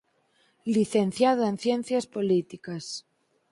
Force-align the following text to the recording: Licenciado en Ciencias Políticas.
Licenciado 0.75 1.41
en 1.45 1.59
Ciencias 1.65 2.07
Políticas. 2.15 2.85